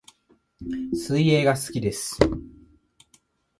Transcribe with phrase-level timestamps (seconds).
[0.95, 2.17] 水泳が好きです